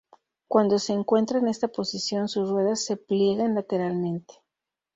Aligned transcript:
Cuando 0.47 0.79
se 0.79 0.93
encuentra 0.93 1.37
en 1.37 1.47
esta 1.47 1.67
posición, 1.67 2.27
sus 2.27 2.49
ruedas 2.49 2.83
se 2.85 2.97
pliegan 2.97 3.53
lateralmente. 3.53 4.33